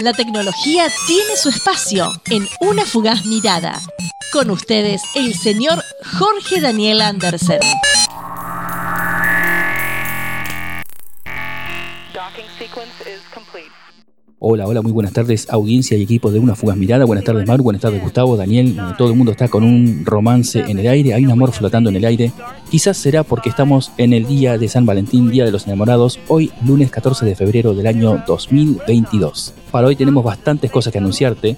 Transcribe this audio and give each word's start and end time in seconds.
La 0.00 0.12
tecnología 0.12 0.88
tiene 1.06 1.36
su 1.36 1.50
espacio 1.50 2.10
en 2.26 2.48
una 2.60 2.84
fugaz 2.84 3.24
mirada. 3.26 3.80
Con 4.32 4.50
ustedes, 4.50 5.00
el 5.14 5.34
señor 5.34 5.84
Jorge 6.18 6.60
Daniel 6.60 7.00
Andersen. 7.00 7.60
Hola, 14.46 14.66
hola, 14.66 14.82
muy 14.82 14.92
buenas 14.92 15.14
tardes, 15.14 15.46
audiencia 15.48 15.96
y 15.96 16.02
equipo 16.02 16.30
de 16.30 16.38
Una 16.38 16.54
Fugaz 16.54 16.76
Mirada. 16.76 17.06
Buenas 17.06 17.24
tardes, 17.24 17.48
Maru. 17.48 17.64
Buenas 17.64 17.80
tardes, 17.80 18.02
Gustavo, 18.02 18.36
Daniel. 18.36 18.78
Todo 18.98 19.08
el 19.08 19.16
mundo 19.16 19.32
está 19.32 19.48
con 19.48 19.64
un 19.64 20.04
romance 20.04 20.60
en 20.60 20.78
el 20.78 20.86
aire, 20.86 21.14
hay 21.14 21.24
un 21.24 21.30
amor 21.30 21.50
flotando 21.52 21.88
en 21.88 21.96
el 21.96 22.04
aire. 22.04 22.30
Quizás 22.70 22.98
será 22.98 23.22
porque 23.22 23.48
estamos 23.48 23.90
en 23.96 24.12
el 24.12 24.26
día 24.26 24.58
de 24.58 24.68
San 24.68 24.84
Valentín, 24.84 25.30
Día 25.30 25.46
de 25.46 25.50
los 25.50 25.66
Enamorados, 25.66 26.20
hoy 26.28 26.52
lunes 26.62 26.90
14 26.90 27.24
de 27.24 27.34
febrero 27.34 27.72
del 27.72 27.86
año 27.86 28.22
2022. 28.26 29.54
Para 29.70 29.86
hoy 29.86 29.96
tenemos 29.96 30.22
bastantes 30.22 30.70
cosas 30.70 30.92
que 30.92 30.98
anunciarte, 30.98 31.56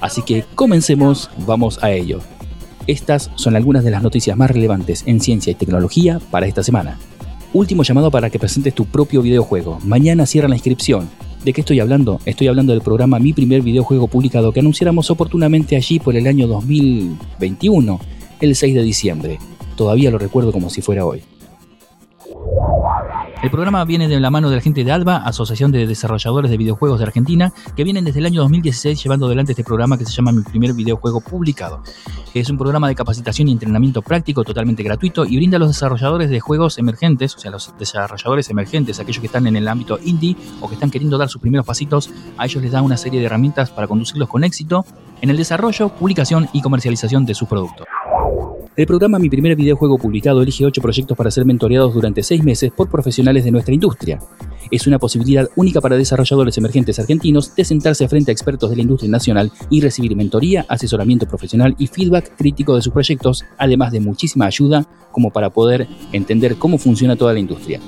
así 0.00 0.22
que 0.22 0.44
comencemos, 0.54 1.30
vamos 1.44 1.82
a 1.82 1.90
ello. 1.90 2.20
Estas 2.86 3.32
son 3.34 3.56
algunas 3.56 3.82
de 3.82 3.90
las 3.90 4.04
noticias 4.04 4.36
más 4.36 4.52
relevantes 4.52 5.02
en 5.06 5.18
ciencia 5.20 5.50
y 5.50 5.56
tecnología 5.56 6.20
para 6.30 6.46
esta 6.46 6.62
semana. 6.62 7.00
Último 7.52 7.82
llamado 7.82 8.12
para 8.12 8.30
que 8.30 8.38
presentes 8.38 8.76
tu 8.76 8.84
propio 8.84 9.22
videojuego. 9.22 9.80
Mañana 9.82 10.24
cierra 10.24 10.46
la 10.46 10.54
inscripción. 10.54 11.08
¿De 11.44 11.52
qué 11.52 11.60
estoy 11.60 11.78
hablando? 11.78 12.20
Estoy 12.24 12.48
hablando 12.48 12.72
del 12.72 12.82
programa 12.82 13.20
Mi 13.20 13.32
primer 13.32 13.62
videojuego 13.62 14.08
publicado 14.08 14.52
que 14.52 14.60
anunciáramos 14.60 15.10
oportunamente 15.10 15.76
allí 15.76 16.00
por 16.00 16.16
el 16.16 16.26
año 16.26 16.48
2021, 16.48 18.00
el 18.40 18.56
6 18.56 18.74
de 18.74 18.82
diciembre. 18.82 19.38
Todavía 19.76 20.10
lo 20.10 20.18
recuerdo 20.18 20.50
como 20.50 20.68
si 20.68 20.82
fuera 20.82 21.06
hoy. 21.06 21.22
El 23.40 23.52
programa 23.52 23.84
viene 23.84 24.08
de 24.08 24.18
la 24.18 24.30
mano 24.30 24.50
de 24.50 24.56
la 24.56 24.62
gente 24.62 24.82
de 24.82 24.90
ALBA, 24.90 25.18
Asociación 25.18 25.70
de 25.70 25.86
Desarrolladores 25.86 26.50
de 26.50 26.56
Videojuegos 26.56 26.98
de 26.98 27.04
Argentina, 27.04 27.52
que 27.76 27.84
vienen 27.84 28.04
desde 28.04 28.18
el 28.18 28.26
año 28.26 28.40
2016 28.40 29.00
llevando 29.00 29.26
adelante 29.26 29.52
este 29.52 29.62
programa 29.62 29.96
que 29.96 30.04
se 30.04 30.10
llama 30.10 30.32
Mi 30.32 30.42
primer 30.42 30.72
videojuego 30.72 31.20
publicado. 31.20 31.80
Es 32.34 32.50
un 32.50 32.58
programa 32.58 32.88
de 32.88 32.96
capacitación 32.96 33.46
y 33.46 33.52
entrenamiento 33.52 34.02
práctico 34.02 34.42
totalmente 34.42 34.82
gratuito 34.82 35.24
y 35.24 35.36
brinda 35.36 35.56
a 35.56 35.60
los 35.60 35.68
desarrolladores 35.68 36.30
de 36.30 36.40
juegos 36.40 36.78
emergentes, 36.78 37.36
o 37.36 37.38
sea, 37.38 37.52
los 37.52 37.72
desarrolladores 37.78 38.50
emergentes, 38.50 38.98
aquellos 38.98 39.20
que 39.20 39.26
están 39.26 39.46
en 39.46 39.54
el 39.54 39.68
ámbito 39.68 40.00
indie 40.04 40.36
o 40.60 40.66
que 40.66 40.74
están 40.74 40.90
queriendo 40.90 41.16
dar 41.16 41.28
sus 41.28 41.40
primeros 41.40 41.64
pasitos, 41.64 42.10
a 42.38 42.44
ellos 42.44 42.60
les 42.60 42.72
da 42.72 42.82
una 42.82 42.96
serie 42.96 43.20
de 43.20 43.26
herramientas 43.26 43.70
para 43.70 43.86
conducirlos 43.86 44.28
con 44.28 44.42
éxito 44.42 44.84
en 45.20 45.30
el 45.30 45.36
desarrollo, 45.36 45.90
publicación 45.90 46.48
y 46.52 46.60
comercialización 46.60 47.24
de 47.24 47.34
sus 47.34 47.48
productos. 47.48 47.86
El 48.78 48.86
programa 48.86 49.18
Mi 49.18 49.28
primer 49.28 49.54
videojuego 49.56 49.98
publicado 49.98 50.40
elige 50.40 50.64
8 50.64 50.80
proyectos 50.80 51.18
para 51.18 51.32
ser 51.32 51.44
mentoreados 51.44 51.92
durante 51.92 52.22
6 52.22 52.44
meses 52.44 52.70
por 52.70 52.88
profesionales 52.88 53.44
de 53.44 53.50
nuestra 53.50 53.74
industria. 53.74 54.20
Es 54.70 54.86
una 54.86 55.00
posibilidad 55.00 55.48
única 55.56 55.80
para 55.80 55.96
desarrolladores 55.96 56.56
emergentes 56.58 56.96
argentinos 57.00 57.56
de 57.56 57.64
sentarse 57.64 58.06
frente 58.06 58.30
a 58.30 58.34
expertos 58.34 58.70
de 58.70 58.76
la 58.76 58.82
industria 58.82 59.10
nacional 59.10 59.50
y 59.68 59.80
recibir 59.80 60.14
mentoría, 60.14 60.64
asesoramiento 60.68 61.26
profesional 61.26 61.74
y 61.76 61.88
feedback 61.88 62.36
crítico 62.36 62.76
de 62.76 62.82
sus 62.82 62.92
proyectos, 62.92 63.44
además 63.58 63.90
de 63.90 63.98
muchísima 63.98 64.46
ayuda 64.46 64.86
como 65.10 65.32
para 65.32 65.50
poder 65.50 65.88
entender 66.12 66.54
cómo 66.54 66.78
funciona 66.78 67.16
toda 67.16 67.32
la 67.32 67.40
industria. 67.40 67.80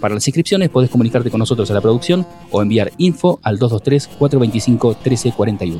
Para 0.00 0.14
las 0.14 0.26
inscripciones 0.26 0.70
podés 0.70 0.88
comunicarte 0.88 1.30
con 1.30 1.40
nosotros 1.40 1.70
a 1.70 1.74
la 1.74 1.82
producción 1.82 2.26
o 2.50 2.62
enviar 2.62 2.90
info 2.96 3.38
al 3.42 3.58
223-425-1341. 3.58 5.78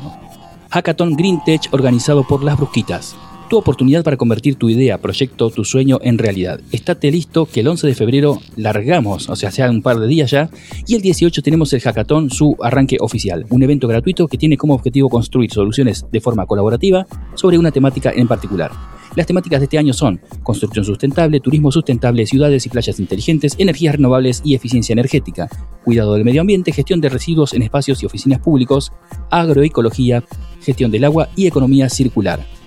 Hackathon 0.69 1.15
Green 1.15 1.39
Tech 1.43 1.61
organizado 1.71 2.23
por 2.27 2.43
Las 2.43 2.57
Brusquitas 2.57 3.15
tu 3.49 3.57
oportunidad 3.57 4.03
para 4.03 4.15
convertir 4.15 4.55
tu 4.55 4.69
idea, 4.69 4.99
proyecto, 4.99 5.49
tu 5.49 5.65
sueño 5.65 5.99
en 6.01 6.17
realidad. 6.17 6.61
Estate 6.71 7.11
listo 7.11 7.47
que 7.47 7.59
el 7.59 7.67
11 7.67 7.87
de 7.87 7.95
febrero 7.95 8.39
largamos, 8.55 9.27
o 9.27 9.35
sea, 9.35 9.51
sea 9.51 9.69
un 9.69 9.81
par 9.81 9.99
de 9.99 10.07
días 10.07 10.31
ya, 10.31 10.49
y 10.87 10.95
el 10.95 11.01
18 11.01 11.41
tenemos 11.41 11.73
el 11.73 11.81
hackathon, 11.81 12.29
su 12.29 12.55
arranque 12.61 12.97
oficial, 12.99 13.45
un 13.49 13.63
evento 13.63 13.87
gratuito 13.87 14.27
que 14.27 14.37
tiene 14.37 14.55
como 14.55 14.75
objetivo 14.75 15.09
construir 15.09 15.51
soluciones 15.51 16.05
de 16.11 16.21
forma 16.21 16.45
colaborativa 16.45 17.05
sobre 17.33 17.57
una 17.57 17.71
temática 17.71 18.11
en 18.15 18.27
particular. 18.27 18.71
Las 19.15 19.25
temáticas 19.25 19.59
de 19.59 19.63
este 19.65 19.79
año 19.79 19.93
son 19.93 20.21
construcción 20.43 20.85
sustentable, 20.85 21.39
turismo 21.39 21.71
sustentable, 21.71 22.27
ciudades 22.27 22.67
y 22.67 22.69
playas 22.69 22.99
inteligentes, 22.99 23.55
energías 23.57 23.95
renovables 23.95 24.41
y 24.45 24.53
eficiencia 24.53 24.93
energética, 24.93 25.49
cuidado 25.83 26.13
del 26.13 26.23
medio 26.23 26.41
ambiente, 26.41 26.71
gestión 26.71 27.01
de 27.01 27.09
residuos 27.09 27.55
en 27.55 27.63
espacios 27.63 28.03
y 28.03 28.05
oficinas 28.05 28.39
públicos, 28.39 28.91
agroecología, 29.31 30.23
gestión 30.61 30.91
del 30.91 31.05
agua 31.05 31.29
y 31.35 31.47
economía 31.47 31.89
circular. 31.89 32.58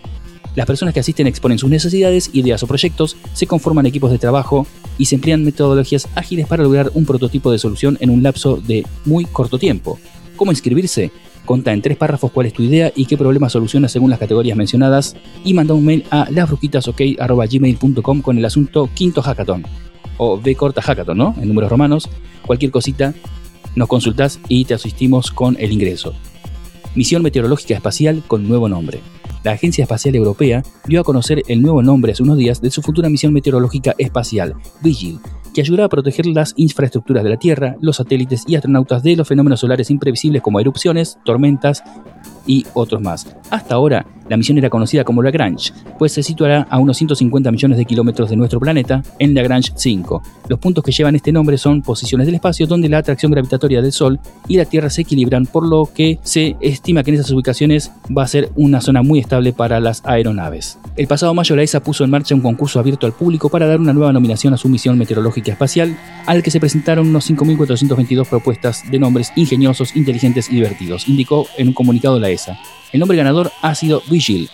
Las 0.55 0.67
personas 0.67 0.93
que 0.93 1.01
asisten 1.01 1.27
exponen 1.27 1.59
sus 1.59 1.71
necesidades, 1.71 2.31
ideas 2.35 2.63
o 2.63 2.67
proyectos, 2.67 3.17
se 3.33 3.47
conforman 3.47 3.87
equipos 3.87 4.11
de 4.11 4.19
trabajo 4.19 4.67
y 4.99 5.07
se 5.07 5.15
emplean 5.15 5.45
metodologías 5.45 6.09
ágiles 6.15 6.47
para 6.47 6.63
lograr 6.63 6.91
un 6.95 7.07
prototipo 7.07 7.51
de 7.51 7.59
solución 7.59 7.97
en 8.01 8.11
un 8.11 8.23
lapso 8.23 8.57
de 8.57 8.85
muy 9.07 9.25
corto 9.25 9.59
tiempo. 9.59 9.99
¿Cómo 10.37 10.53
inscribirse? 10.53 11.11
Conta 11.47 11.73
en 11.73 11.81
tres 11.81 11.97
párrafos 11.97 12.31
cuál 12.31 12.47
es 12.47 12.53
tu 12.53 12.63
idea 12.63 12.93
y 12.95 13.07
qué 13.07 13.17
problema 13.17 13.49
soluciona 13.49 13.89
según 13.89 14.11
las 14.11 14.19
categorías 14.19 14.57
mencionadas 14.57 15.17
y 15.43 15.55
manda 15.55 15.75
un 15.75 15.85
mail 15.85 16.05
a 16.11 16.31
lasbruquitasok.gmail.com 16.31 18.21
con 18.21 18.39
el 18.39 18.45
asunto 18.45 18.91
quinto 18.95 19.23
hackathon 19.23 19.65
o 20.19 20.39
B 20.41 20.55
corta 20.55 20.83
hackathon, 20.83 21.17
¿no? 21.17 21.35
En 21.41 21.49
números 21.49 21.71
romanos. 21.71 22.09
Cualquier 22.47 22.71
cosita 22.71 23.15
nos 23.75 23.89
consultas 23.89 24.39
y 24.49 24.67
te 24.67 24.75
asistimos 24.75 25.33
con 25.33 25.57
el 25.59 25.73
ingreso. 25.73 26.15
Misión 26.95 27.23
Meteorológica 27.23 27.75
Espacial 27.75 28.23
con 28.29 28.47
nuevo 28.47 28.69
nombre 28.69 29.01
la 29.43 29.53
Agencia 29.53 29.83
Espacial 29.83 30.15
Europea 30.15 30.63
dio 30.87 31.01
a 31.01 31.05
conocer 31.05 31.43
el 31.49 31.63
nuevo 31.63 31.83
nombre 31.83 32.13
hace 32.13 32.23
unos 32.23 32.37
días 32.37 32.61
de 32.61 32.71
su 32.71 32.83
futura 32.83 33.09
misión 33.09 33.33
meteorológica 33.33 33.95
espacial, 33.99 34.55
Vigil, 34.83 35.19
que 35.55 35.61
ayudará 35.61 35.85
a 35.87 35.89
proteger 35.89 36.27
las 36.27 36.55
infraestructuras 36.57 37.25
de 37.25 37.31
la 37.31 37.37
Tierra, 37.37 37.77
los 37.81 37.97
satélites 37.97 38.45
y 38.47 38.57
astronautas 38.57 39.03
de 39.03 39.17
los 39.17 39.29
fenómenos 39.29 39.61
solares 39.61 39.91
imprevisibles 39.91 40.43
como 40.43 40.61
erupciones, 40.61 41.19
tormentas 41.25 41.83
y 42.47 42.67
otros 42.75 43.01
más. 43.01 43.37
Hasta 43.51 43.75
ahora, 43.75 44.07
la 44.33 44.39
misión 44.39 44.57
era 44.57 44.71
conocida 44.71 45.05
como 45.05 45.23
Lagrange, 45.23 45.75
pues 45.99 46.13
se 46.13 46.23
situará 46.23 46.67
a 46.71 46.79
unos 46.79 46.97
150 46.97 47.53
millones 47.53 47.77
de 47.77 47.85
kilómetros 47.85 48.31
de 48.31 48.37
nuestro 48.37 48.59
planeta 48.59 49.03
en 49.19 49.35
Lagrange 49.35 49.73
5. 49.75 50.23
Los 50.49 50.59
puntos 50.59 50.83
que 50.83 50.91
llevan 50.91 51.15
este 51.15 51.33
nombre 51.33 51.59
son 51.59 51.83
posiciones 51.83 52.25
del 52.25 52.37
espacio 52.37 52.67
donde 52.67 52.89
la 52.89 52.97
atracción 52.97 53.31
gravitatoria 53.31 53.83
del 53.83 53.93
Sol 53.93 54.19
y 54.49 54.57
la 54.57 54.65
Tierra 54.65 54.89
se 54.89 55.03
equilibran, 55.03 55.45
por 55.45 55.69
lo 55.69 55.85
que 55.85 56.19
se 56.23 56.57
estima 56.63 57.03
que 57.03 57.11
en 57.11 57.17
esas 57.17 57.31
ubicaciones 57.31 57.93
va 58.17 58.23
a 58.23 58.27
ser 58.27 58.51
una 58.57 58.81
zona 58.81 59.03
muy 59.03 59.19
estable 59.19 59.53
para 59.53 59.81
las 59.81 60.01
aeronaves. 60.07 60.79
El 60.97 61.07
pasado 61.07 61.35
mayo 61.35 61.55
la 61.55 61.63
ESA 61.63 61.81
puso 61.81 62.03
en 62.03 62.11
marcha 62.11 62.35
un 62.35 62.41
concurso 62.41 62.81
abierto 62.81 63.07
al 63.07 63.13
público 63.13 63.51
para 63.51 63.67
dar 63.67 63.81
una 63.81 63.93
nueva 63.93 64.15
nominación 64.15 64.55
a 64.55 64.57
su 64.57 64.71
misión 64.71 64.97
meteorológica 64.97 65.53
espacial, 65.53 65.95
al 66.25 66.43
que 66.43 66.51
se 66.51 66.59
presentaron 66.59 67.07
unos 67.07 67.31
5.422 67.31 68.27
propuestas 68.27 68.91
de 68.91 68.99
nombres 68.99 69.31
ingeniosos, 69.37 69.95
inteligentes 69.95 70.49
y 70.49 70.55
divertidos, 70.55 71.07
indicó 71.07 71.47
en 71.59 71.69
un 71.69 71.75
comunicado 71.75 72.19
la 72.19 72.31
ESA. 72.31 72.59
El 72.93 73.01
nombre 73.01 73.17
ganador 73.17 73.51
ha 73.63 73.75
sido 73.75 74.03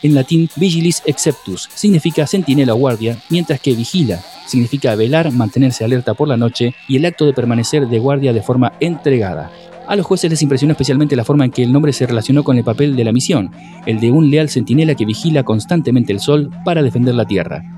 En 0.03 0.15
latín 0.15 0.49
Vigilis 0.57 1.03
Exceptus, 1.05 1.69
significa 1.75 2.27
sentinela 2.27 2.75
o 2.75 2.79
guardia, 2.79 3.19
mientras 3.29 3.61
que 3.61 3.75
vigila 3.75 4.21
significa 4.47 4.95
velar, 4.95 5.31
mantenerse 5.31 5.85
alerta 5.85 6.15
por 6.15 6.27
la 6.27 6.39
noche 6.39 6.75
y 6.89 6.97
el 6.97 7.05
acto 7.05 7.27
de 7.27 7.35
permanecer 7.35 7.87
de 7.87 7.99
guardia 7.99 8.33
de 8.33 8.43
forma 8.43 8.73
entregada. 8.81 9.51
A 9.87 9.95
los 9.97 10.07
jueces 10.07 10.31
les 10.31 10.43
impresionó 10.43 10.73
especialmente 10.73 11.17
la 11.17 11.25
forma 11.25 11.45
en 11.45 11.51
que 11.51 11.63
el 11.63 11.73
nombre 11.73 11.93
se 11.93 12.07
relacionó 12.07 12.45
con 12.45 12.57
el 12.57 12.65
papel 12.65 12.97
de 12.97 13.05
la 13.05 13.13
misión, 13.13 13.51
el 13.85 14.01
de 14.01 14.11
un 14.11 14.31
leal 14.31 14.49
centinela 14.49 14.95
que 14.95 15.05
vigila 15.05 15.43
constantemente 15.43 16.13
el 16.13 16.21
sol 16.21 16.51
para 16.65 16.83
defender 16.83 17.15
la 17.15 17.27
Tierra. 17.27 17.78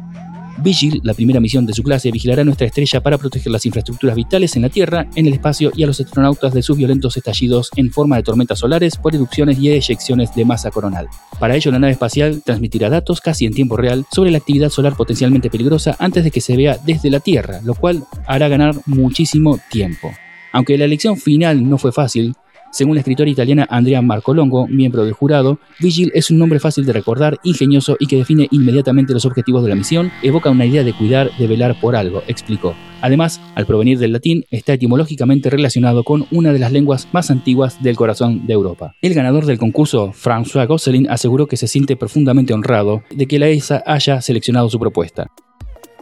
Vigil, 0.63 1.01
la 1.05 1.15
primera 1.15 1.41
misión 1.41 1.67
de 1.67 1.73
su 1.73 1.83
clase, 1.83 2.11
vigilará 2.11 2.45
nuestra 2.45 2.67
estrella 2.67 3.01
para 3.01 3.19
proteger 3.19 3.51
las 3.51 3.65
infraestructuras 3.67 4.15
vitales 4.17 4.57
en 4.57 4.63
la 4.63 4.69
Tierra, 4.69 5.07
en 5.15 5.27
el 5.27 5.33
espacio 5.33 5.73
y 5.75 5.83
a 5.83 5.87
los 5.87 6.01
astronautas 6.01 6.53
de 6.53 6.63
sus 6.63 6.77
violentos 6.77 7.17
estallidos 7.17 7.71
en 7.77 7.91
forma 7.91 8.17
de 8.17 8.23
tormentas 8.23 8.59
solares 8.59 8.97
por 8.97 9.15
erupciones 9.15 9.59
y 9.59 9.71
eyecciones 9.71 10.35
de 10.35 10.45
masa 10.45 10.71
coronal. 10.71 11.09
Para 11.39 11.57
ello, 11.57 11.71
la 11.71 11.79
nave 11.79 11.93
espacial 11.93 12.43
transmitirá 12.45 12.91
datos 12.91 13.21
casi 13.21 13.47
en 13.47 13.55
tiempo 13.55 13.77
real 13.77 14.05
sobre 14.13 14.31
la 14.31 14.39
actividad 14.39 14.71
solar 14.71 14.97
potencialmente 14.97 15.51
peligrosa 15.51 15.97
antes 15.99 16.25
de 16.25 16.31
que 16.31 16.41
se 16.41 16.57
vea 16.57 16.79
desde 16.85 17.11
la 17.11 17.21
Tierra, 17.21 17.61
lo 17.65 17.75
cual 17.75 18.05
hará 18.27 18.49
ganar 18.49 18.75
muchísimo 18.87 19.59
tiempo. 19.71 20.13
Aunque 20.53 20.77
la 20.77 20.85
elección 20.85 21.17
final 21.17 21.69
no 21.69 21.79
fue 21.79 21.93
fácil, 21.93 22.35
según 22.71 22.95
la 22.95 23.01
escritora 23.01 23.29
italiana 23.29 23.67
Andrea 23.69 24.01
Marcolongo, 24.03 24.67
miembro 24.69 25.05
del 25.05 25.13
jurado, 25.13 25.59
Vigil 25.81 26.13
es 26.15 26.31
un 26.31 26.39
nombre 26.39 26.61
fácil 26.61 26.87
de 26.87 26.93
recordar, 26.93 27.39
ingenioso 27.43 27.97
y 27.99 28.07
que 28.07 28.17
define 28.17 28.49
inmediatamente 28.51 29.13
los 29.13 29.27
objetivos 29.27 29.63
de 29.63 29.71
la 29.71 29.75
misión, 29.75 30.11
evoca 30.23 30.51
una 30.51 30.67
idea 30.67 30.85
de 30.85 30.93
cuidar, 30.93 31.31
de 31.37 31.47
velar 31.47 31.81
por 31.81 31.97
algo, 31.97 32.23
explicó. 32.29 32.75
Además, 33.03 33.41
al 33.55 33.67
provenir 33.67 33.99
del 33.99 34.13
latín, 34.13 34.45
está 34.51 34.75
etimológicamente 34.75 35.51
relacionado 35.51 36.05
con 36.05 36.27
una 36.31 36.53
de 36.53 36.59
las 36.59 36.73
lenguas 36.73 37.09
más 37.13 37.31
antiguas 37.31 37.83
del 37.83 37.97
corazón 37.97 38.47
de 38.47 38.53
Europa. 38.53 38.95
El 39.03 39.15
ganador 39.15 39.47
del 39.47 39.59
concurso, 39.59 40.13
François 40.13 40.67
Gosselin, 40.67 41.09
aseguró 41.11 41.47
que 41.47 41.57
se 41.57 41.67
siente 41.67 41.97
profundamente 41.97 42.53
honrado 42.53 43.03
de 43.11 43.27
que 43.27 43.39
la 43.39 43.49
ESA 43.49 43.83
haya 43.87 44.21
seleccionado 44.21 44.69
su 44.69 44.79
propuesta. 44.79 45.29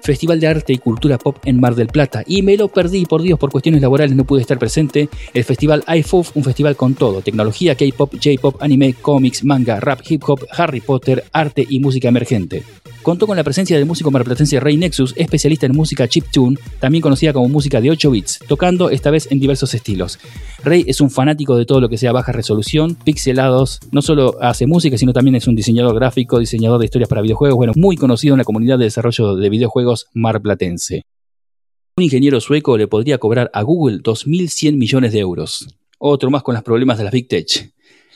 Festival 0.03 0.41
de 0.41 0.47
Arte 0.47 0.73
y 0.73 0.79
Cultura 0.79 1.19
Pop 1.19 1.39
en 1.45 1.61
Mar 1.61 1.75
del 1.75 1.89
Plata. 1.89 2.23
Y 2.27 2.43
me 2.43 2.57
lo 2.57 2.69
perdí, 2.69 3.05
por 3.05 3.23
Dios, 3.23 3.39
por 3.39 3.51
cuestiones 3.51 3.81
laborales 3.81 4.17
no 4.17 4.25
pude 4.25 4.41
estar 4.41 4.59
presente. 4.59 5.09
El 5.35 5.45
festival 5.45 5.85
iFUF, 5.87 6.37
un 6.37 6.45
festival 6.45 6.77
con 6.77 6.95
todo: 6.95 7.21
tecnología, 7.21 7.75
K-pop, 7.75 8.15
J-pop, 8.15 8.57
anime, 8.61 8.95
cómics, 8.95 9.45
manga, 9.45 9.81
rap, 9.81 10.01
hip 10.09 10.23
hop, 10.27 10.47
Harry 10.57 10.81
Potter, 10.81 11.25
arte 11.33 11.67
y 11.69 11.81
música 11.81 12.09
emergente 12.09 12.63
Contó 13.03 13.27
con 13.27 13.37
la 13.37 13.45
presencia 13.45 13.77
del 13.77 13.87
músico 13.87 14.11
marplatense 14.11 14.61
Ray 14.61 14.77
Nexus, 14.77 15.15
especialista 15.17 15.67
en 15.67 15.73
música 15.73 16.09
chiptune, 16.09 16.59
también 16.81 17.01
conocida 17.01 17.33
como 17.33 17.49
música 17.49 17.81
de 17.81 17.91
8 17.91 18.11
bits, 18.11 18.41
tocando 18.47 18.91
esta 18.91 19.11
vez 19.11 19.29
en 19.31 19.41
diversos 19.41 19.73
estilos. 19.75 20.19
Ray 20.63 20.85
es 20.87 21.01
un 21.01 21.11
fanático 21.11 21.57
de 21.57 21.65
todo 21.65 21.81
lo 21.81 21.89
que 21.89 21.97
sea 21.97 22.13
baja 22.13 22.33
resolución, 22.33 22.97
pixelados, 22.97 23.81
no 23.93 24.03
solo 24.03 24.37
hace 24.41 24.67
música, 24.67 24.99
sino 24.99 25.13
también 25.13 25.37
es 25.37 25.47
un 25.47 25.55
diseñador 25.55 25.95
gráfico, 25.95 26.39
diseñador 26.39 26.81
de 26.81 26.87
historias 26.87 27.09
para 27.09 27.23
videojuegos, 27.23 27.57
bueno, 27.57 27.73
muy 27.77 27.97
conocido 27.97 28.35
en 28.35 28.39
la 28.39 28.45
comunidad 28.45 28.79
de 28.79 28.85
desarrollo 28.85 29.37
de 29.37 29.49
videojuegos 29.49 30.07
marplatense. 30.13 31.05
Un 31.97 32.05
ingeniero 32.05 32.41
sueco 32.41 32.77
le 32.77 32.87
podría 32.87 33.19
cobrar 33.19 33.51
a 33.55 33.63
Google 33.63 33.99
2.100 34.03 34.77
millones 34.77 35.13
de 35.13 35.19
euros. 35.21 35.67
Otro 35.99 36.31
más 36.31 36.43
con 36.45 36.55
los 36.55 36.63
problemas 36.63 36.99
de 36.99 37.05
las 37.05 37.13
Big 37.13 37.27
Tech. 37.27 37.73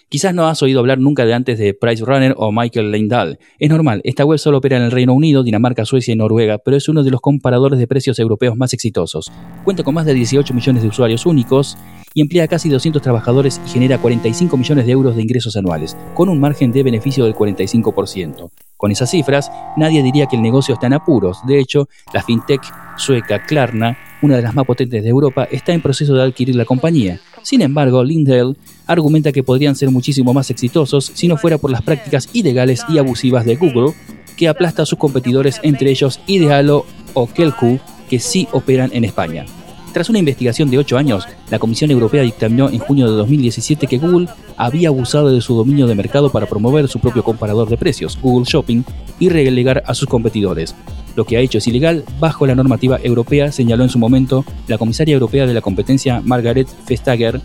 Quizás 0.08 0.34
no 0.34 0.46
has 0.46 0.62
oído 0.62 0.80
hablar 0.80 0.98
nunca 0.98 1.24
de 1.24 1.34
antes 1.34 1.58
de 1.58 1.74
Price 1.74 2.04
Runner 2.04 2.34
o 2.36 2.52
Michael 2.52 2.90
Lindahl. 2.92 3.38
Es 3.58 3.70
normal, 3.70 4.00
esta 4.04 4.24
web 4.24 4.38
solo 4.38 4.58
opera 4.58 4.76
en 4.76 4.82
el 4.82 4.90
Reino 4.90 5.14
Unido, 5.14 5.42
Dinamarca, 5.42 5.84
Suecia 5.84 6.12
y 6.12 6.16
Noruega, 6.16 6.58
pero 6.58 6.76
es 6.76 6.88
uno 6.88 7.02
de 7.02 7.10
los 7.10 7.20
comparadores 7.20 7.78
de 7.78 7.86
precios 7.86 8.18
europeos 8.18 8.56
más 8.56 8.72
exitosos. 8.72 9.30
Cuenta 9.64 9.82
con 9.82 9.94
más 9.94 10.06
de 10.06 10.14
18 10.14 10.52
millones 10.54 10.82
de 10.82 10.88
usuarios 10.88 11.26
únicos 11.26 11.78
y 12.14 12.20
emplea 12.20 12.48
casi 12.48 12.68
200 12.68 13.00
trabajadores 13.00 13.60
y 13.66 13.70
genera 13.70 13.98
45 13.98 14.56
millones 14.56 14.86
de 14.86 14.92
euros 14.92 15.16
de 15.16 15.22
ingresos 15.22 15.56
anuales, 15.56 15.96
con 16.14 16.28
un 16.28 16.40
margen 16.40 16.72
de 16.72 16.82
beneficio 16.82 17.24
del 17.24 17.34
45%. 17.34 18.50
Con 18.76 18.90
esas 18.90 19.10
cifras, 19.10 19.50
nadie 19.76 20.02
diría 20.02 20.26
que 20.26 20.36
el 20.36 20.42
negocio 20.42 20.74
está 20.74 20.88
en 20.88 20.94
apuros. 20.94 21.38
De 21.46 21.58
hecho, 21.58 21.88
la 22.12 22.22
fintech 22.22 22.62
sueca 22.96 23.44
Klarna, 23.46 23.96
una 24.22 24.36
de 24.36 24.42
las 24.42 24.54
más 24.54 24.66
potentes 24.66 25.02
de 25.02 25.08
Europa, 25.08 25.44
está 25.44 25.72
en 25.72 25.80
proceso 25.80 26.14
de 26.14 26.22
adquirir 26.22 26.56
la 26.56 26.64
compañía. 26.64 27.20
Sin 27.42 27.62
embargo, 27.62 28.04
Lindell 28.04 28.56
argumenta 28.86 29.32
que 29.32 29.42
podrían 29.42 29.76
ser 29.76 29.90
muchísimo 29.90 30.34
más 30.34 30.50
exitosos 30.50 31.10
si 31.14 31.28
no 31.28 31.36
fuera 31.36 31.58
por 31.58 31.70
las 31.70 31.82
prácticas 31.82 32.28
ilegales 32.32 32.84
y 32.88 32.98
abusivas 32.98 33.44
de 33.44 33.56
Google, 33.56 33.94
que 34.36 34.48
aplasta 34.48 34.82
a 34.82 34.86
sus 34.86 34.98
competidores, 34.98 35.60
entre 35.62 35.90
ellos 35.90 36.20
Idealo 36.26 36.86
o 37.14 37.26
Kelku, 37.26 37.78
que 38.08 38.18
sí 38.18 38.48
operan 38.52 38.90
en 38.92 39.04
España. 39.04 39.46
Tras 39.92 40.08
una 40.08 40.18
investigación 40.18 40.70
de 40.70 40.78
8 40.78 40.96
años, 40.96 41.28
la 41.50 41.58
Comisión 41.58 41.90
Europea 41.90 42.22
dictaminó 42.22 42.70
en 42.70 42.78
junio 42.78 43.10
de 43.10 43.16
2017 43.16 43.86
que 43.86 43.98
Google 43.98 44.28
había 44.56 44.88
abusado 44.88 45.28
de 45.28 45.42
su 45.42 45.54
dominio 45.54 45.86
de 45.86 45.94
mercado 45.94 46.32
para 46.32 46.46
promover 46.46 46.88
su 46.88 46.98
propio 46.98 47.22
comparador 47.22 47.68
de 47.68 47.76
precios, 47.76 48.18
Google 48.22 48.46
Shopping, 48.48 48.84
y 49.18 49.28
relegar 49.28 49.82
a 49.86 49.94
sus 49.94 50.08
competidores. 50.08 50.74
Lo 51.14 51.26
que 51.26 51.36
ha 51.36 51.40
hecho 51.40 51.58
es 51.58 51.66
ilegal 51.66 52.04
bajo 52.18 52.46
la 52.46 52.54
normativa 52.54 52.98
europea, 53.02 53.52
señaló 53.52 53.84
en 53.84 53.90
su 53.90 53.98
momento 53.98 54.46
la 54.66 54.78
comisaria 54.78 55.12
europea 55.12 55.46
de 55.46 55.52
la 55.52 55.60
competencia 55.60 56.22
Margaret 56.24 56.68
Vestager 56.88 57.42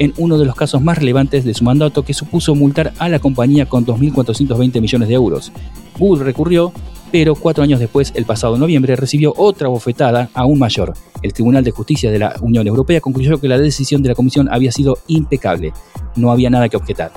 en 0.00 0.14
uno 0.16 0.38
de 0.38 0.46
los 0.46 0.56
casos 0.56 0.80
más 0.82 0.96
relevantes 0.96 1.44
de 1.44 1.52
su 1.52 1.62
mandato 1.62 2.02
que 2.02 2.14
supuso 2.14 2.54
multar 2.54 2.94
a 2.98 3.08
la 3.10 3.18
compañía 3.18 3.66
con 3.66 3.84
2.420 3.84 4.80
millones 4.80 5.08
de 5.08 5.14
euros. 5.14 5.52
Google 5.98 6.24
recurrió, 6.24 6.72
pero 7.12 7.34
cuatro 7.34 7.62
años 7.62 7.78
después, 7.78 8.10
el 8.16 8.24
pasado 8.24 8.56
noviembre, 8.56 8.96
recibió 8.96 9.34
otra 9.36 9.68
bofetada 9.68 10.30
aún 10.32 10.58
mayor. 10.58 10.94
El 11.20 11.34
Tribunal 11.34 11.64
de 11.64 11.70
Justicia 11.70 12.10
de 12.10 12.18
la 12.18 12.34
Unión 12.40 12.66
Europea 12.66 13.02
concluyó 13.02 13.38
que 13.38 13.46
la 13.46 13.58
decisión 13.58 14.02
de 14.02 14.08
la 14.08 14.14
Comisión 14.14 14.48
había 14.50 14.72
sido 14.72 14.96
impecable. 15.06 15.74
No 16.16 16.32
había 16.32 16.48
nada 16.48 16.70
que 16.70 16.78
objetar. 16.78 17.12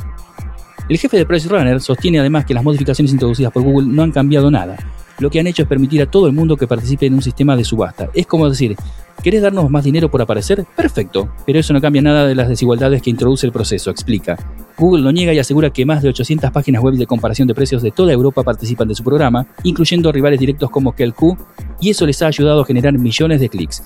El 0.89 0.97
jefe 0.97 1.15
de 1.15 1.25
Price 1.25 1.47
Runner 1.47 1.79
sostiene 1.79 2.19
además 2.19 2.44
que 2.44 2.53
las 2.53 2.65
modificaciones 2.65 3.13
introducidas 3.13 3.53
por 3.53 3.63
Google 3.63 3.88
no 3.88 4.03
han 4.03 4.12
cambiado 4.12 4.51
nada 4.51 4.75
lo 5.19 5.29
que 5.29 5.39
han 5.39 5.47
hecho 5.47 5.63
es 5.63 5.68
permitir 5.68 6.01
a 6.01 6.06
todo 6.06 6.27
el 6.27 6.33
mundo 6.33 6.57
que 6.57 6.68
participe 6.68 7.06
en 7.06 7.13
un 7.13 7.21
sistema 7.21 7.56
de 7.56 7.63
subasta. 7.63 8.09
Es 8.13 8.27
como 8.27 8.50
decir, 8.50 8.75
¿querés 9.21 9.42
darnos 9.42 9.69
más 9.69 9.83
dinero 9.83 10.10
por 10.10 10.21
aparecer? 10.21 10.65
Perfecto, 10.75 11.30
pero 11.45 11.60
eso 11.60 11.74
no 11.74 11.81
cambia 11.81 12.01
nada 12.01 12.25
de 12.25 12.36
las 12.36 12.50
desigualdades 12.50 13.01
que 13.01 13.10
introduce 13.10 13.45
el 13.45 13.51
proceso, 13.51 13.92
explica. 13.92 14.38
Google 14.77 15.04
lo 15.04 15.12
niega 15.12 15.33
y 15.33 15.39
asegura 15.39 15.69
que 15.69 15.86
más 15.86 16.01
de 16.01 16.10
800 16.10 16.51
páginas 16.51 16.81
web 16.81 16.95
de 16.95 17.06
comparación 17.06 17.48
de 17.48 17.54
precios 17.54 17.83
de 17.83 17.92
toda 17.92 18.12
Europa 18.12 18.44
participan 18.44 18.88
de 18.88 18.95
su 18.95 19.04
programa, 19.04 19.45
incluyendo 19.63 20.12
rivales 20.12 20.39
directos 20.39 20.69
como 20.69 20.94
KelQ, 20.94 21.38
y 21.80 21.89
eso 21.92 22.06
les 22.06 22.21
ha 22.21 22.27
ayudado 22.27 22.62
a 22.62 22.65
generar 22.65 22.98
millones 22.98 23.39
de 23.39 23.50
clics. 23.50 23.83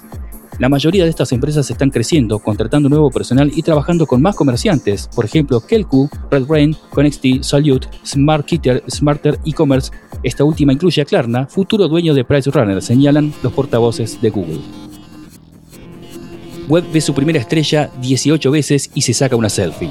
La 0.60 0.70
mayoría 0.70 1.04
de 1.04 1.12
estas 1.12 1.32
empresas 1.34 1.70
están 1.70 1.92
creciendo, 1.92 2.40
contratando 2.40 2.90
nuevo 2.90 3.12
personal 3.12 3.52
y 3.54 3.62
trabajando 3.62 4.08
con 4.08 4.24
más 4.24 4.36
comerciantes, 4.36 5.08
por 5.14 5.24
ejemplo, 5.24 5.60
Kelku, 5.62 6.10
RedRain, 6.32 6.76
Connexity, 6.90 7.44
Salute, 7.44 7.88
Smart 8.04 8.48
Smarter 8.90 9.38
E-Commerce. 9.46 9.92
Esta 10.24 10.44
última 10.44 10.74
incluye 10.74 11.04
a 11.04 11.06
Klarna, 11.06 11.46
futuro 11.46 11.88
dueño 11.88 12.16
de 12.16 12.24
Price 12.24 12.50
Runner, 12.50 12.82
señalan 12.82 13.34
los 13.44 13.54
portavoces 13.54 14.20
de 14.20 14.32
Google. 14.32 14.87
Webb 16.68 16.92
ve 16.92 17.02
su 17.02 17.14
primera 17.14 17.40
estrella 17.40 17.90
18 18.02 18.52
veces 18.52 18.90
y 18.94 19.02
se 19.02 19.14
saca 19.14 19.36
una 19.36 19.50
selfie. 19.50 19.90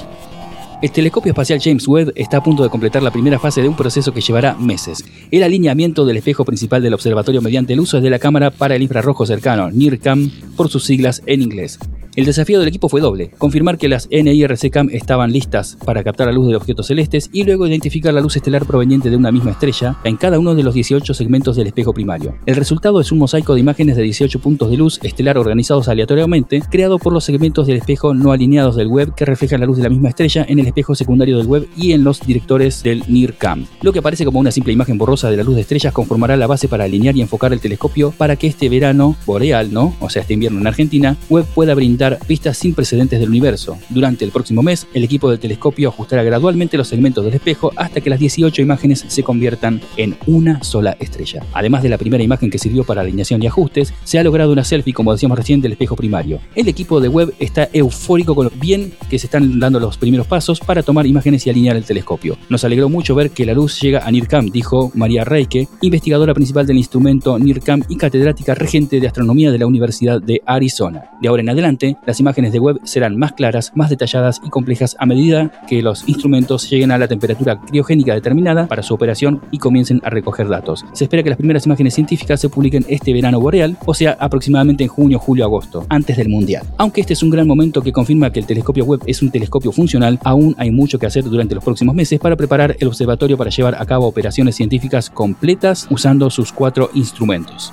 El 0.83 0.91
telescopio 0.91 1.31
espacial 1.31 1.59
James 1.63 1.89
Webb 1.89 2.13
está 2.17 2.37
a 2.37 2.43
punto 2.43 2.63
de 2.63 2.69
completar 2.69 3.03
la 3.03 3.11
primera 3.11 3.39
fase 3.39 3.63
de 3.63 3.69
un 3.69 3.77
proceso 3.77 4.13
que 4.13 4.21
llevará 4.21 4.55
meses. 4.55 5.03
El 5.31 5.43
alineamiento 5.43 6.05
del 6.05 6.19
espejo 6.19 6.45
principal 6.45 6.83
del 6.83 6.93
observatorio 6.93 7.41
mediante 7.41 7.73
el 7.73 7.81
uso 7.81 8.01
de 8.01 8.11
la 8.11 8.19
cámara 8.19 8.51
para 8.51 8.77
el 8.77 8.83
infrarrojo 8.83 9.25
cercano, 9.25 9.71
NIRCam, 9.71 10.31
por 10.55 10.69
sus 10.69 10.85
siglas 10.85 11.23
en 11.25 11.41
inglés. 11.41 11.79
El 12.17 12.25
desafío 12.25 12.59
del 12.59 12.69
equipo 12.69 12.89
fue 12.89 13.03
doble, 13.03 13.31
confirmar 13.37 13.77
que 13.77 13.91
las 13.91 14.09
NIRC-CAM 14.09 14.89
estaban 14.91 15.33
listas 15.33 15.77
para 15.85 16.03
captar 16.03 16.29
la 16.29 16.33
luz 16.33 16.49
de 16.49 16.57
objetos 16.57 16.87
celestes 16.87 17.29
y 17.31 17.45
luego 17.45 17.67
identificar 17.67 18.15
la 18.15 18.23
luz 18.23 18.37
estelar 18.37 18.65
proveniente 18.65 19.11
de 19.11 19.17
una 19.17 19.31
misma 19.31 19.51
estrella 19.51 19.99
en 20.03 20.17
cada 20.17 20.39
uno 20.39 20.55
de 20.55 20.63
los 20.63 20.73
18 20.73 21.13
segmentos 21.13 21.57
del 21.57 21.67
espejo 21.67 21.93
primario. 21.93 22.35
El 22.47 22.57
resultado 22.57 23.03
es 23.03 23.13
un 23.13 23.19
mosaico 23.19 23.53
de 23.53 23.61
imágenes 23.61 23.97
de 23.97 24.03
18 24.03 24.39
puntos 24.39 24.71
de 24.71 24.79
luz 24.79 24.99
estelar 25.03 25.37
organizados 25.37 25.89
aleatoriamente, 25.89 26.63
creado 26.71 26.99
por 26.99 27.13
los 27.13 27.23
segmentos 27.23 27.67
del 27.67 27.77
espejo 27.77 28.15
no 28.15 28.33
alineados 28.33 28.77
del 28.77 28.89
web 28.89 29.15
que 29.15 29.27
reflejan 29.27 29.61
la 29.61 29.67
luz 29.67 29.77
de 29.77 29.83
la 29.83 29.91
misma 29.91 30.09
estrella 30.09 30.47
en 30.49 30.59
el 30.59 30.69
espejo 30.69 30.95
secundario 30.95 31.37
del 31.37 31.47
web 31.47 31.69
y 31.77 31.93
en 31.93 32.03
los 32.03 32.27
directores 32.27 32.83
del 32.83 33.05
NIRCam. 33.09 33.67
Lo 33.83 33.93
que 33.93 33.99
aparece 33.99 34.25
como 34.25 34.41
una 34.41 34.53
simple 34.53 34.73
imagen 34.73 34.97
borrosa 34.97 35.31
de 35.31 35.37
la 35.37 35.43
luz 35.43 35.57
de 35.57 35.61
estrellas 35.61 35.93
conformará 35.93 36.39
la 36.39 36.47
base 36.47 36.67
para 36.67 36.85
alinear 36.85 37.15
y 37.15 37.21
enfocar 37.21 37.53
el 37.53 37.61
telescopio 37.61 38.11
para 38.17 38.37
que 38.37 38.47
este 38.47 38.71
verano 38.71 39.17
boreal, 39.27 39.71
¿no? 39.71 39.95
O 40.01 40.09
sea, 40.09 40.23
este 40.23 40.33
invierno 40.33 40.61
en 40.61 40.67
Argentina, 40.67 41.19
web 41.29 41.45
pueda 41.55 41.75
brindar 41.75 42.06
pistas 42.27 42.59
sin 42.59 42.75
precedentes 42.75 43.19
del 43.21 43.29
universo. 43.29 43.79
Durante 43.91 44.25
el 44.25 44.31
próximo 44.31 44.63
mes, 44.63 44.87
el 44.95 45.05
equipo 45.05 45.31
del 45.31 45.39
telescopio 45.39 45.89
ajustará 45.89 46.23
gradualmente 46.23 46.77
los 46.77 46.89
segmentos 46.89 47.25
del 47.25 47.35
espejo 47.35 47.73
hasta 47.77 48.01
que 48.01 48.11
las 48.11 48.21
18 48.21 48.63
imágenes 48.63 49.05
se 49.07 49.23
conviertan 49.23 49.81
en 49.97 50.17
una 50.27 50.63
sola 50.63 50.97
estrella. 51.01 51.45
Además 51.53 51.83
de 51.83 51.89
la 51.89 51.99
primera 51.99 52.23
imagen 52.23 52.51
que 52.51 52.59
sirvió 52.59 52.85
para 52.85 53.01
alineación 53.01 53.43
y 53.43 53.47
ajustes, 53.47 53.93
se 54.05 54.19
ha 54.19 54.25
logrado 54.25 54.53
una 54.53 54.65
selfie, 54.65 54.93
como 54.93 55.13
decíamos 55.13 55.39
recién, 55.39 55.61
del 55.61 55.73
espejo 55.73 55.97
primario. 55.97 56.41
El 56.55 56.69
equipo 56.69 57.01
de 57.01 57.09
web 57.09 57.35
está 57.39 57.69
eufórico 57.73 58.35
con 58.35 58.47
lo 58.47 58.51
bien 58.51 58.93
que 59.09 59.19
se 59.19 59.27
están 59.27 59.59
dando 59.59 59.81
los 59.81 59.97
primeros 59.97 60.27
pasos 60.27 60.61
para 60.61 60.83
tomar 60.83 61.07
imágenes 61.07 61.47
y 61.47 61.51
alinear 61.51 61.77
el 61.77 61.85
telescopio. 61.85 62.37
Nos 62.49 62.65
alegró 62.65 62.89
mucho 62.89 63.15
ver 63.15 63.31
que 63.31 63.47
la 63.47 63.55
luz 63.55 63.81
llega 63.81 64.07
a 64.07 64.11
NIRCAM, 64.11 64.51
dijo 64.51 64.91
María 64.95 65.25
Reike, 65.25 65.69
investigadora 65.83 66.35
principal 66.35 66.67
del 66.67 66.79
instrumento 66.79 67.39
NIRCAM 67.39 67.83
y 67.89 67.97
catedrática 67.97 68.55
regente 68.55 69.01
de 69.01 69.07
astronomía 69.07 69.51
de 69.51 69.59
la 69.59 69.67
Universidad 69.67 70.21
de 70.21 70.43
Arizona. 70.47 71.11
De 71.21 71.29
ahora 71.29 71.43
en 71.43 71.51
adelante, 71.51 71.96
las 72.05 72.21
imágenes 72.21 72.53
de 72.53 72.59
web 72.59 72.81
serán 72.85 73.17
más 73.17 73.33
claras, 73.33 73.73
más 73.75 73.91
detalladas 73.91 74.41
y 74.45 74.51
complejas 74.51 74.97
a 74.99 75.07
medida 75.07 75.51
que 75.69 75.83
los 75.83 76.09
instrumentos 76.09 76.69
lleguen 76.69 76.91
a 76.91 76.99
la 76.99 77.09
temperatura 77.09 77.61
criogénica 77.61 78.15
determinada 78.15 78.67
para 78.67 78.83
su 78.83 78.95
operación 78.95 79.41
y 79.51 79.59
comiencen 79.59 80.01
a 80.05 80.11
recoger 80.11 80.49
datos. 80.49 80.85
Se 80.93 81.05
espera 81.05 81.23
que 81.23 81.31
las 81.31 81.39
primeras 81.39 81.67
imágenes 81.67 81.95
científicas 81.95 82.41
se 82.41 82.49
publiquen 82.49 82.85
este 82.89 83.13
verano 83.13 83.41
boreal, 83.41 83.77
o 83.87 83.95
sea, 83.95 84.17
aproximadamente 84.21 84.85
en 84.85 84.89
junio, 84.89 85.19
julio, 85.19 85.45
agosto, 85.45 85.87
antes 85.89 86.17
del 86.17 86.29
Mundial. 86.29 86.67
Aunque 86.77 87.01
este 87.01 87.15
es 87.15 87.23
un 87.23 87.31
gran 87.31 87.47
momento 87.47 87.83
que 87.83 87.93
confirma 87.93 88.31
que 88.31 88.41
el 88.41 88.47
telescopio 88.47 88.85
web 88.85 89.01
es 89.07 89.23
un 89.23 89.31
telescopio 89.31 89.73
funcional, 89.73 90.19
aún 90.25 90.55
hay 90.59 90.71
mucho 90.71 90.99
que 90.99 91.07
hacer 91.07 91.25
durante 91.25 91.55
los 91.55 91.65
próximos 91.65 91.95
meses 91.95 92.19
para 92.19 92.37
preparar 92.37 92.77
el 92.79 92.89
observatorio 92.89 93.37
para 93.37 93.51
llevar 93.51 93.75
a 93.75 93.87
cabo 93.87 94.07
operaciones 94.07 94.57
científicas 94.57 95.11
completas 95.11 95.87
usando 95.91 96.31
sus 96.31 96.53
cuatro 96.53 96.91
instrumentos 96.95 97.73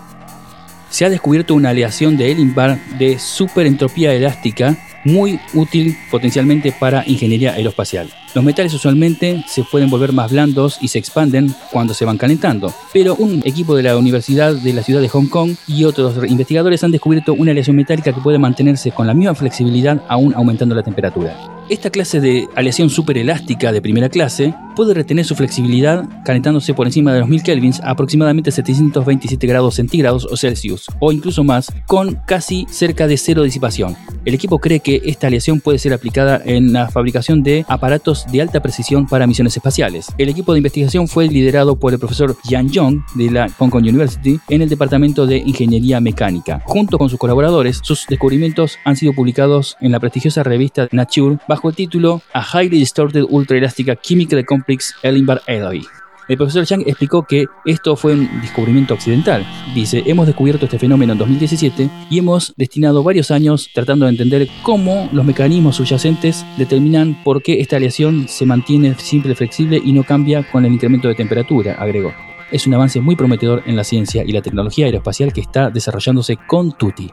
se 0.93 1.05
ha 1.05 1.09
descubierto 1.09 1.55
una 1.55 1.69
aleación 1.69 2.17
de 2.17 2.31
Ellenbar 2.31 2.77
de 2.99 3.17
superentropía 3.17 4.13
elástica 4.13 4.77
muy 5.03 5.39
útil 5.55 5.97
potencialmente 6.11 6.71
para 6.71 7.03
ingeniería 7.07 7.53
aeroespacial. 7.53 8.13
Los 8.35 8.43
metales 8.43 8.75
usualmente 8.75 9.43
se 9.47 9.63
pueden 9.63 9.89
volver 9.89 10.13
más 10.13 10.31
blandos 10.31 10.77
y 10.81 10.89
se 10.89 10.99
expanden 10.99 11.53
cuando 11.71 11.95
se 11.95 12.05
van 12.05 12.19
calentando, 12.19 12.71
pero 12.93 13.15
un 13.15 13.41
equipo 13.43 13.75
de 13.75 13.83
la 13.83 13.97
Universidad 13.97 14.53
de 14.53 14.71
la 14.71 14.83
ciudad 14.83 15.01
de 15.01 15.09
Hong 15.09 15.27
Kong 15.27 15.55
y 15.67 15.83
otros 15.83 16.15
investigadores 16.29 16.83
han 16.83 16.91
descubierto 16.91 17.33
una 17.33 17.51
aleación 17.51 17.75
metálica 17.75 18.13
que 18.13 18.21
puede 18.21 18.37
mantenerse 18.37 18.91
con 18.91 19.07
la 19.07 19.15
misma 19.15 19.33
flexibilidad 19.33 19.99
aún 20.07 20.35
aumentando 20.35 20.75
la 20.75 20.83
temperatura. 20.83 21.35
Esta 21.69 21.89
clase 21.89 22.19
de 22.19 22.49
aleación 22.55 22.89
superelástica 22.89 23.71
de 23.71 23.81
primera 23.81 24.09
clase 24.09 24.53
puede 24.75 24.93
retener 24.93 25.23
su 25.23 25.35
flexibilidad 25.35 26.03
calentándose 26.25 26.73
por 26.73 26.87
encima 26.87 27.13
de 27.13 27.21
los 27.21 27.29
1000 27.29 27.43
kelvins 27.43 27.81
aproximadamente 27.83 28.51
727 28.51 29.47
grados 29.47 29.75
centígrados 29.75 30.27
o 30.29 30.35
Celsius, 30.35 30.87
o 30.99 31.11
incluso 31.11 31.43
más, 31.43 31.71
con 31.87 32.19
casi 32.25 32.65
cerca 32.69 33.07
de 33.07 33.17
cero 33.17 33.43
disipación. 33.43 33.95
El 34.25 34.33
equipo 34.33 34.59
cree 34.59 34.81
que 34.81 35.01
esta 35.05 35.27
aleación 35.27 35.61
puede 35.61 35.79
ser 35.79 35.93
aplicada 35.93 36.41
en 36.43 36.73
la 36.73 36.89
fabricación 36.89 37.43
de 37.43 37.65
aparatos 37.69 38.25
de 38.31 38.41
alta 38.41 38.61
precisión 38.61 39.07
para 39.07 39.27
misiones 39.27 39.55
espaciales. 39.55 40.07
El 40.17 40.29
equipo 40.29 40.53
de 40.53 40.59
investigación 40.59 41.07
fue 41.07 41.27
liderado 41.27 41.77
por 41.77 41.93
el 41.93 41.99
profesor 41.99 42.35
Yan 42.49 42.69
Jong 42.73 43.03
de 43.15 43.31
la 43.31 43.49
Hong 43.57 43.69
Kong 43.69 43.83
University 43.83 44.39
en 44.49 44.63
el 44.63 44.69
Departamento 44.69 45.25
de 45.25 45.37
Ingeniería 45.37 46.01
Mecánica. 46.01 46.61
Junto 46.65 46.97
con 46.97 47.09
sus 47.09 47.19
colaboradores, 47.19 47.79
sus 47.83 48.05
descubrimientos 48.07 48.79
han 48.83 48.95
sido 48.97 49.13
publicados 49.13 49.77
en 49.79 49.91
la 49.91 49.99
prestigiosa 49.99 50.43
revista 50.43 50.87
Nature 50.91 51.37
el 51.69 51.75
título 51.75 52.21
A 52.33 52.41
Highly 52.41 52.79
Distorted 52.79 53.23
Ultra 53.29 53.57
Elastic 53.57 53.99
Chemical 54.01 54.45
Complex 54.45 54.95
Ellenbar 55.03 55.41
Alloy. 55.47 55.85
El 56.29 56.37
profesor 56.37 56.65
Chang 56.65 56.83
explicó 56.85 57.23
que 57.23 57.47
esto 57.65 57.97
fue 57.97 58.13
un 58.13 58.29
descubrimiento 58.41 58.93
occidental. 58.93 59.45
Dice, 59.75 60.03
hemos 60.05 60.25
descubierto 60.25 60.65
este 60.65 60.79
fenómeno 60.79 61.11
en 61.11 61.19
2017 61.19 61.89
y 62.09 62.17
hemos 62.17 62.53
destinado 62.55 63.03
varios 63.03 63.29
años 63.29 63.69
tratando 63.73 64.05
de 64.05 64.11
entender 64.11 64.47
cómo 64.61 65.09
los 65.11 65.25
mecanismos 65.25 65.75
subyacentes 65.75 66.45
determinan 66.57 67.21
por 67.23 67.43
qué 67.43 67.59
esta 67.59 67.75
aleación 67.75 68.27
se 68.29 68.45
mantiene 68.45 68.95
simple, 68.97 69.35
flexible 69.35 69.81
y 69.83 69.91
no 69.91 70.03
cambia 70.03 70.49
con 70.49 70.65
el 70.65 70.71
incremento 70.71 71.09
de 71.09 71.15
temperatura, 71.15 71.73
agregó. 71.73 72.13
Es 72.51 72.67
un 72.67 72.73
avance 72.75 73.01
muy 73.01 73.15
prometedor 73.15 73.63
en 73.65 73.75
la 73.75 73.83
ciencia 73.83 74.23
y 74.25 74.31
la 74.31 74.41
tecnología 74.41 74.85
aeroespacial 74.85 75.33
que 75.33 75.41
está 75.41 75.69
desarrollándose 75.71 76.37
con 76.47 76.71
Tuti. 76.77 77.11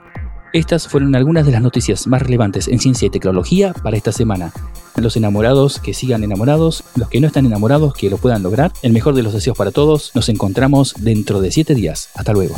Estas 0.52 0.88
fueron 0.88 1.14
algunas 1.14 1.46
de 1.46 1.52
las 1.52 1.62
noticias 1.62 2.08
más 2.08 2.22
relevantes 2.22 2.66
en 2.66 2.80
ciencia 2.80 3.06
y 3.06 3.10
tecnología 3.10 3.72
para 3.72 3.96
esta 3.96 4.10
semana. 4.10 4.52
Los 4.96 5.16
enamorados 5.16 5.78
que 5.78 5.94
sigan 5.94 6.24
enamorados, 6.24 6.82
los 6.96 7.08
que 7.08 7.20
no 7.20 7.28
están 7.28 7.46
enamorados 7.46 7.94
que 7.94 8.10
lo 8.10 8.18
puedan 8.18 8.42
lograr. 8.42 8.72
El 8.82 8.92
mejor 8.92 9.14
de 9.14 9.22
los 9.22 9.32
deseos 9.32 9.56
para 9.56 9.70
todos. 9.70 10.10
Nos 10.14 10.28
encontramos 10.28 10.94
dentro 10.98 11.40
de 11.40 11.52
7 11.52 11.74
días. 11.76 12.08
Hasta 12.14 12.32
luego. 12.32 12.56